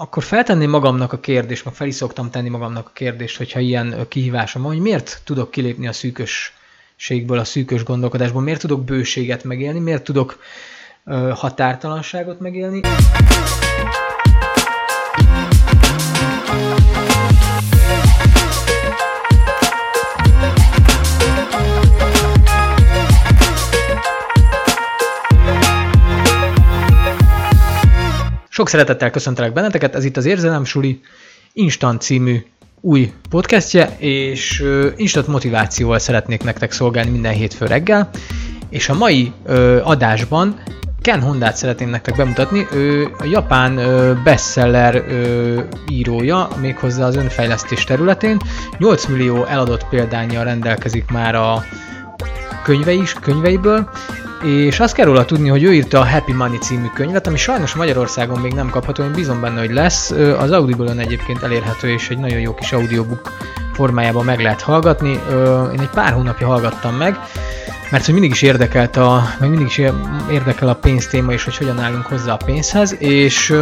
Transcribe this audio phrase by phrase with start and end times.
[0.00, 4.06] akkor feltenném magamnak a kérdést, meg fel is szoktam tenni magamnak a kérdést, hogyha ilyen
[4.08, 9.78] kihívásom van, hogy miért tudok kilépni a szűkösségből, a szűkös gondolkodásból, miért tudok bőséget megélni,
[9.78, 10.38] miért tudok
[11.34, 12.80] határtalanságot megélni.
[28.60, 31.00] Sok szeretettel köszöntelek benneteket, ez itt az Érzelem Suli
[31.52, 32.42] Instant című
[32.80, 34.64] új podcastje, és
[34.96, 38.10] instant motivációval szeretnék nektek szolgálni minden hétfő reggel,
[38.68, 39.32] és a mai
[39.82, 40.62] adásban
[41.02, 43.74] Ken Hondát szeretném nektek bemutatni, ő a japán
[44.24, 48.40] bestseller ö, írója, méghozzá az önfejlesztés területén.
[48.78, 51.64] 8 millió eladott példányjal rendelkezik már a
[52.64, 53.90] könyve is, könyveiből,
[54.44, 57.74] és azt kell róla tudni, hogy ő írta a Happy Money című könyvet, ami sajnos
[57.74, 60.10] Magyarországon még nem kapható, én bízom benne, hogy lesz.
[60.10, 63.32] Az Audible-on egyébként elérhető, és egy nagyon jó kis audiobook
[63.72, 65.20] formájában meg lehet hallgatni.
[65.72, 67.18] Én egy pár hónapja hallgattam meg,
[67.90, 69.80] mert hogy mindig is érdekelt a, meg mindig is
[70.30, 73.54] érdekel a pénztéma, és hogy hogyan állunk hozzá a pénzhez, és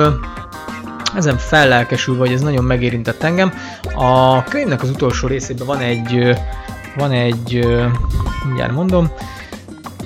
[1.16, 3.52] ezen fellelkesülve, hogy ez nagyon megérintett engem.
[3.94, 6.36] A könyvnek az utolsó részében van egy,
[6.96, 7.66] van egy,
[8.46, 9.10] mindjárt mondom,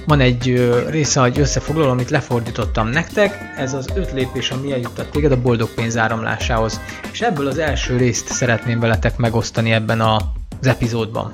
[0.06, 5.32] van egy része, egy összefoglaló, amit lefordítottam nektek, ez az öt lépés, ami eljuttat téged
[5.32, 6.80] a boldog pénz áramlásához.
[7.12, 11.32] És ebből az első részt szeretném veletek megosztani ebben az epizódban.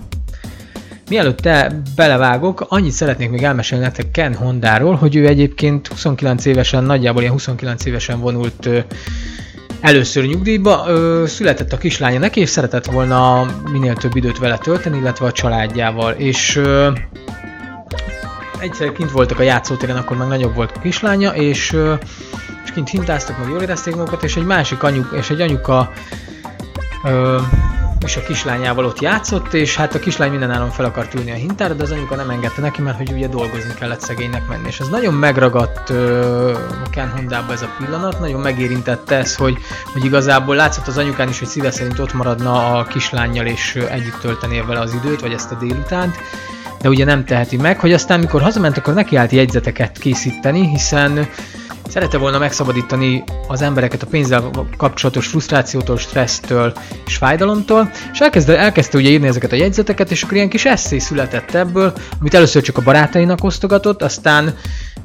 [1.08, 6.84] Mielőtt te belevágok, annyit szeretnék még elmesélni nektek Ken Hondáról, hogy ő egyébként 29 évesen,
[6.84, 8.68] nagyjából ilyen 29 évesen vonult
[9.80, 14.98] először nyugdíjba, ö, született a kislánya neki, és szeretett volna minél több időt vele tölteni,
[14.98, 16.90] illetve a családjával, és ö,
[18.60, 21.76] egyszer kint voltak a játszótéren, akkor meg nagyobb volt a kislánya, és,
[22.64, 25.92] és kint hintáztak, meg jól érezték magukat, és egy másik anyuk, és egy anyuka
[27.04, 27.38] ö,
[28.04, 31.74] és a kislányával ott játszott, és hát a kislány mindenáron fel akart ülni a hintára,
[31.74, 34.66] de az anyuka nem engedte neki, mert hogy ugye dolgozni kellett szegénynek menni.
[34.66, 36.56] És ez nagyon megragadt uh,
[36.90, 39.58] Ken Hondába ez a pillanat, nagyon megérintette ez, hogy,
[39.92, 44.18] hogy igazából látszott az anyukán is, hogy szíve szerint ott maradna a kislányjal, és együtt
[44.20, 46.16] töltené vele az időt, vagy ezt a délutánt
[46.80, 51.28] de ugye nem teheti meg, hogy aztán mikor hazament, akkor nekiállt jegyzeteket készíteni, hiszen
[51.88, 56.72] szerette volna megszabadítani az embereket a pénzzel kapcsolatos frusztrációtól, stressztől
[57.06, 60.98] és fájdalomtól, és elkezdte, elkezdte ugye írni ezeket a jegyzeteket, és akkor ilyen kis eszé
[60.98, 64.54] született ebből, amit először csak a barátainak osztogatott, aztán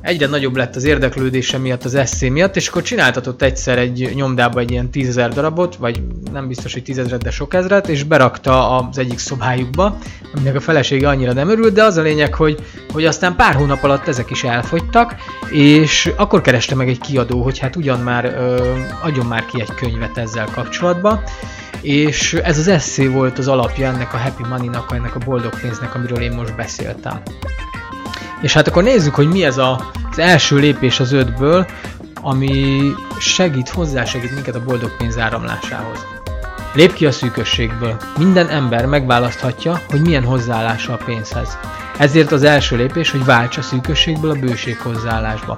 [0.04, 4.60] egyre nagyobb lett az érdeklődése miatt, az eszé miatt, és akkor csináltatott egyszer egy nyomdába
[4.60, 8.98] egy ilyen tízezer darabot, vagy nem biztos, hogy tízezret, de sok ezret, és berakta az
[8.98, 9.98] egyik szobájukba,
[10.36, 12.60] aminek a felesége annyira nem örült, de az a lényeg, hogy,
[12.92, 15.16] hogy aztán pár hónap alatt ezek is elfogytak,
[15.52, 19.74] és akkor kereste meg egy kiadó, hogy hát ugyan már ö, adjon már ki egy
[19.74, 21.24] könyvet ezzel kapcsolatban,
[21.82, 25.96] és ez az eszé volt az alapja ennek a Happy Money-nak, ennek a boldog pénznek,
[25.96, 27.22] amiről én most beszéltem.
[28.44, 31.68] És hát akkor nézzük, hogy mi ez a, az első lépés az ötből,
[32.22, 32.82] ami
[33.20, 36.06] segít, hozzásegít minket a boldog pénz áramlásához.
[36.74, 37.98] Lép ki a szűkösségből.
[38.18, 41.58] Minden ember megválaszthatja, hogy milyen hozzáállása a pénzhez.
[41.98, 45.58] Ezért az első lépés, hogy válts a szűkösségből a bőség hozzáállásba.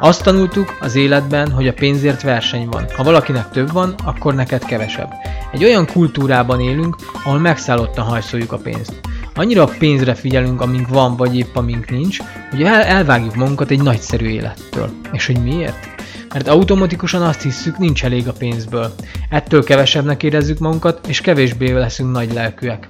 [0.00, 2.86] Azt tanultuk az életben, hogy a pénzért verseny van.
[2.96, 5.12] Ha valakinek több van, akkor neked kevesebb.
[5.52, 9.00] Egy olyan kultúrában élünk, ahol megszállottan hajszoljuk a pénzt.
[9.36, 12.18] Annyira a pénzre figyelünk, amink van, vagy épp amink nincs,
[12.50, 14.90] hogy el- elvágjuk magunkat egy nagyszerű élettől.
[15.12, 15.88] És hogy miért?
[16.32, 18.94] Mert automatikusan azt hisszük, nincs elég a pénzből.
[19.30, 22.88] Ettől kevesebbnek érezzük magunkat, és kevésbé leszünk nagy lelkűek.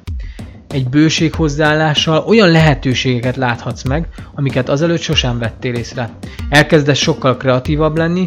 [0.68, 6.10] Egy bőség hozzáállással olyan lehetőségeket láthatsz meg, amiket azelőtt sosem vettél észre.
[6.48, 8.24] Elkezdesz sokkal kreatívabb lenni,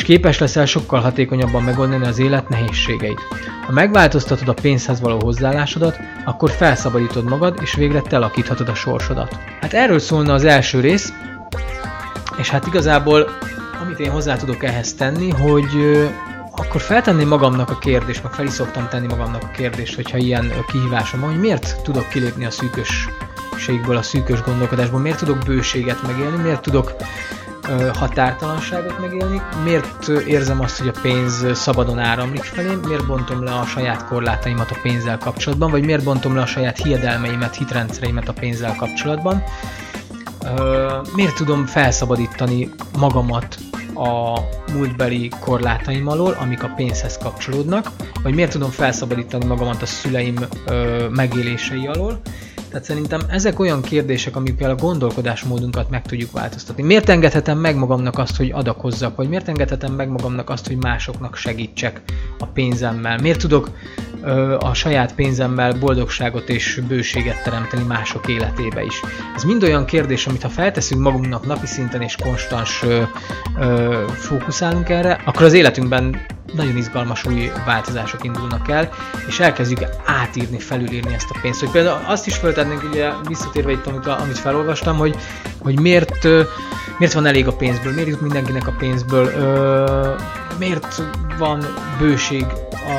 [0.00, 3.20] és képes leszel sokkal hatékonyabban megoldani az élet nehézségeit.
[3.66, 9.38] Ha megváltoztatod a pénzhez való hozzáállásodat, akkor felszabadítod magad, és végre te alakíthatod a sorsodat.
[9.60, 11.12] Hát erről szólna az első rész,
[12.38, 13.30] és hát igazából
[13.82, 15.98] amit én hozzá tudok ehhez tenni, hogy
[16.50, 20.52] akkor feltenném magamnak a kérdést, meg fel is szoktam tenni magamnak a kérdést, hogyha ilyen
[20.66, 26.42] kihívásom van, hogy miért tudok kilépni a szűkösségből, a szűkös gondolkodásból, miért tudok bőséget megélni,
[26.42, 26.92] miért tudok
[27.94, 33.64] határtalanságot megélni, miért érzem azt, hogy a pénz szabadon áramlik felém, miért bontom le a
[33.64, 38.74] saját korlátaimat a pénzzel kapcsolatban, vagy miért bontom le a saját hiedelmeimet, hitrendszereimet a pénzzel
[38.76, 39.42] kapcsolatban,
[41.14, 43.58] miért tudom felszabadítani magamat
[43.94, 44.40] a
[44.72, 47.90] múltbeli korlátaim alól, amik a pénzhez kapcsolódnak,
[48.22, 50.38] vagy miért tudom felszabadítani magamat a szüleim
[51.10, 52.20] megélései alól,
[52.70, 56.82] Tehát szerintem ezek olyan kérdések, amikkel a gondolkodásmódunkat meg tudjuk változtatni.
[56.82, 61.36] Miért engedhetem meg magamnak azt, hogy adakozzak, vagy miért engedhetem meg magamnak azt, hogy másoknak
[61.36, 62.00] segítsek
[62.38, 63.18] a pénzemmel?
[63.18, 63.70] Miért tudok
[64.22, 69.00] ö, a saját pénzemmel boldogságot és bőséget teremteni mások életébe is?
[69.36, 73.02] Ez mind olyan kérdés, amit ha felteszünk magunknak napi szinten és konstans ö,
[73.58, 78.88] ö, fókuszálunk erre, akkor az életünkben nagyon izgalmas új változások indulnak el,
[79.26, 81.60] és elkezdjük átírni, felülírni ezt a pénzt.
[81.60, 85.16] Hogy például azt is feltennénk, ugye visszatérve itt, amit, amit felolvastam, hogy,
[85.58, 86.24] hogy miért,
[86.98, 89.30] miért van elég a pénzből, miért jut mindenkinek a pénzből,
[90.58, 91.02] miért
[91.38, 91.64] van
[91.98, 92.46] bőség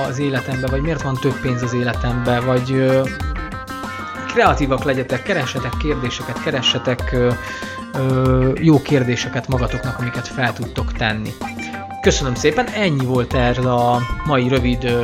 [0.10, 2.92] az életemben, vagy miért van több pénz az életemben, vagy
[4.34, 7.16] kreatívak legyetek, keressetek kérdéseket, keressetek
[8.54, 11.34] jó kérdéseket magatoknak, amiket fel tudtok tenni.
[12.02, 14.96] Köszönöm szépen, ennyi volt erre a mai rövid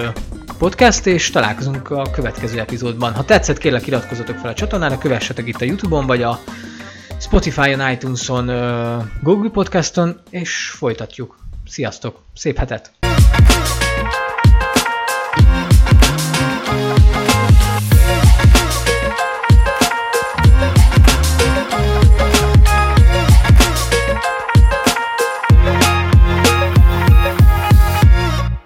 [0.58, 3.14] podcast, és találkozunk a következő epizódban.
[3.14, 6.40] Ha tetszett, kérlek iratkozzatok fel a csatornára, kövessetek itt a Youtube-on, vagy a
[7.20, 8.46] Spotify-on, iTunes-on,
[9.24, 11.38] Google Podcaston, és folytatjuk.
[11.66, 12.20] Sziasztok!
[12.34, 12.97] Szép hetet!